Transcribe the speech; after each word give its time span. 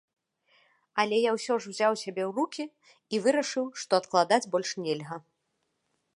Але 1.03 1.17
я 1.23 1.31
ўсё 1.37 1.53
ж 1.65 1.73
узяў 1.73 1.93
сябе 2.05 2.23
ў 2.29 2.31
рукі 2.39 2.65
і 3.17 3.23
вырашыў, 3.27 3.65
што 3.85 3.91
адкладаць 4.01 4.43
больш 4.57 4.69
нельга. 4.89 5.15